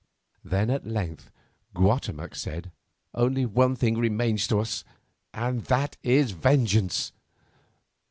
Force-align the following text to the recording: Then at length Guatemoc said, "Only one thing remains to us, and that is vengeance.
Then 0.43 0.71
at 0.71 0.87
length 0.87 1.29
Guatemoc 1.75 2.33
said, 2.33 2.71
"Only 3.13 3.45
one 3.45 3.75
thing 3.75 3.99
remains 3.99 4.47
to 4.47 4.59
us, 4.59 4.83
and 5.31 5.61
that 5.65 5.95
is 6.01 6.31
vengeance. 6.31 7.11